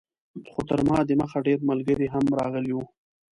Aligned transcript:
خو 0.51 0.59
تر 0.69 0.79
ما 0.87 0.97
دمخه 1.09 1.39
ډېر 1.47 1.59
ملګري 1.69 2.07
هم 2.13 2.25
راغلي 2.39 2.71
وو. 2.73 2.83